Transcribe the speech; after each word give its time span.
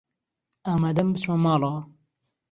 ئامادەم 0.67 1.07
بچمە 1.13 1.35
ماڵەوە. 1.45 1.81